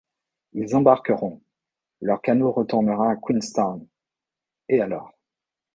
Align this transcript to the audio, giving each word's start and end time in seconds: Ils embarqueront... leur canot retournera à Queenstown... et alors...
Ils 0.53 0.75
embarqueront... 0.75 1.43
leur 2.01 2.23
canot 2.23 2.51
retournera 2.51 3.11
à 3.11 3.15
Queenstown... 3.17 3.85
et 4.67 4.81
alors... 4.81 5.13